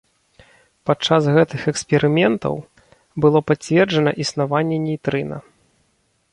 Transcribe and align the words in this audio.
Падчас 0.89 1.23
гэтых 1.35 1.61
эксперыментаў 1.73 2.55
было 3.25 3.39
пацверджана 3.53 4.11
існаванне 4.25 4.77
нейтрына. 4.87 5.37